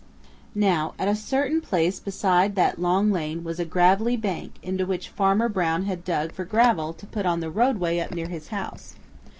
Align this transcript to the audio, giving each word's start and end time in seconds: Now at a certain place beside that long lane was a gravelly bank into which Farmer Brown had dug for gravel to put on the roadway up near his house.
Now 0.55 0.95
at 0.97 1.07
a 1.07 1.15
certain 1.15 1.61
place 1.61 1.99
beside 1.99 2.55
that 2.55 2.79
long 2.79 3.11
lane 3.11 3.43
was 3.43 3.59
a 3.59 3.65
gravelly 3.65 4.17
bank 4.17 4.53
into 4.63 4.83
which 4.83 5.09
Farmer 5.09 5.47
Brown 5.47 5.83
had 5.83 6.03
dug 6.03 6.31
for 6.31 6.43
gravel 6.43 6.91
to 6.93 7.05
put 7.05 7.27
on 7.27 7.39
the 7.39 7.51
roadway 7.51 7.99
up 7.99 8.09
near 8.09 8.27
his 8.27 8.47
house. 8.47 8.95